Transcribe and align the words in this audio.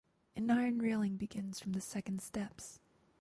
An 0.35 0.49
iron 0.49 0.79
railing 0.79 1.17
begins 1.17 1.59
from 1.59 1.73
the 1.73 1.79
second 1.79 2.23
steps. 2.23 2.79